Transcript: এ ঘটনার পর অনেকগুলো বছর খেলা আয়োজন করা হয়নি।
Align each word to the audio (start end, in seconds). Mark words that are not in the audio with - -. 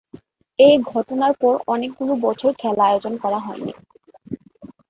এ 0.59 0.69
ঘটনার 0.91 1.33
পর 1.41 1.53
অনেকগুলো 1.67 2.13
বছর 2.25 2.51
খেলা 2.59 2.83
আয়োজন 2.85 3.13
করা 3.17 3.39
হয়নি। 3.39 3.73